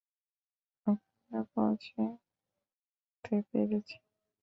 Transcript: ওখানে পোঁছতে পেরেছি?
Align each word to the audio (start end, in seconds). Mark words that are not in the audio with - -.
ওখানে 0.87 1.39
পোঁছতে 1.51 2.03
পেরেছি? 3.49 3.95